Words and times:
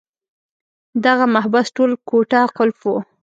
دغه 1.05 1.25
محبس 1.35 1.67
ټول 1.77 1.91
کوټه 2.09 2.41
قلف 2.57 2.77
وو. 2.85 2.97